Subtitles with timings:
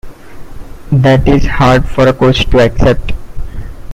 [0.91, 3.13] That's hard for a coach to accept.